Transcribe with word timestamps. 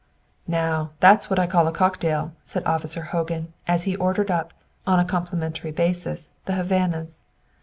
"Now, 0.47 0.93
that's 0.99 1.29
what 1.29 1.37
I 1.37 1.45
call 1.45 1.67
a 1.67 1.71
cocktail," 1.71 2.33
said 2.43 2.65
Officer 2.65 3.03
Hogan, 3.03 3.53
as 3.67 3.83
he 3.83 3.95
ordered 3.95 4.31
up 4.31 4.51
(on 4.87 4.99
a 4.99 5.05
complimentary 5.05 5.69
basis) 5.69 6.31
the 6.45 6.53
Havanas. 6.53 7.21